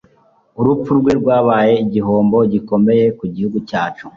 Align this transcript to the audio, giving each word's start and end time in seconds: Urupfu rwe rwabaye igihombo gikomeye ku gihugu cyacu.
Urupfu 0.59 0.89
rwe 0.99 1.11
rwabaye 1.19 1.73
igihombo 1.83 2.37
gikomeye 2.51 3.05
ku 3.17 3.23
gihugu 3.33 3.57
cyacu. 3.69 4.05